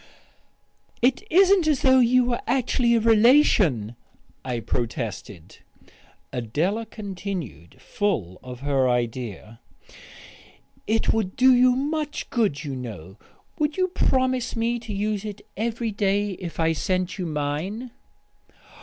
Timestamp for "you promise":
13.77-14.55